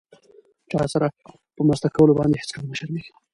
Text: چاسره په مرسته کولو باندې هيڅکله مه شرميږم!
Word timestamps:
چاسره 0.71 1.07
په 1.55 1.61
مرسته 1.67 1.87
کولو 1.95 2.17
باندې 2.19 2.35
هيڅکله 2.39 2.63
مه 2.69 2.75
شرميږم! 2.79 3.15